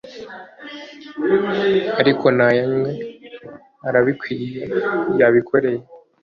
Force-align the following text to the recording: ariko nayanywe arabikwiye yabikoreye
ariko 2.01 2.25
nayanywe 2.37 2.91
arabikwiye 3.87 4.63
yabikoreye 5.19 5.81